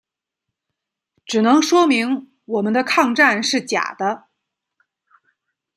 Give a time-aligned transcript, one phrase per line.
[1.27, 4.29] 只能说明我们的抗战是假的。